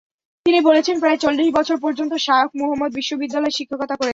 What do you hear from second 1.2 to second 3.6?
চল্লিশ বছর পর্যন্ত শায়খ মুহম্মদ বিশ্ববিদ্যালয়ে